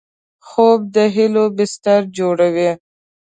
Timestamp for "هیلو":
1.15-1.45